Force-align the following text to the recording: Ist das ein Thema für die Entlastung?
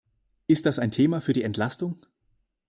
Ist 0.47 0.65
das 0.65 0.79
ein 0.79 0.89
Thema 0.89 1.21
für 1.21 1.33
die 1.33 1.43
Entlastung? 1.43 2.03